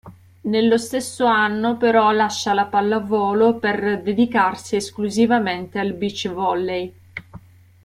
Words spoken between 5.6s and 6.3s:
al beach